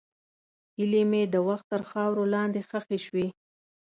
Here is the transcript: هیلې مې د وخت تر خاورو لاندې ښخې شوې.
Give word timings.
هیلې 0.77 1.01
مې 1.11 1.21
د 1.33 1.35
وخت 1.47 1.65
تر 1.71 1.81
خاورو 1.89 2.23
لاندې 2.33 2.59
ښخې 2.69 2.97
شوې. 3.05 3.27